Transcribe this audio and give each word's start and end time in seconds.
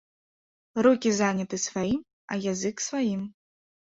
Рукі 0.85 1.09
заняты 1.19 1.59
сваім, 1.67 2.01
а 2.35 2.39
язык 2.53 2.75
сваім. 2.87 3.21